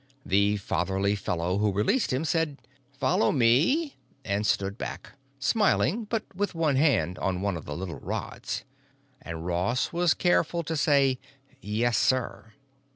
[0.25, 2.57] The fatherly fellow who released him said,
[2.91, 7.99] "Follow me," and stood back, smiling but with one hand on one of the little
[7.99, 8.63] rods.
[9.21, 11.19] And Ross was careful to say:
[11.61, 12.53] "Yes, sir!"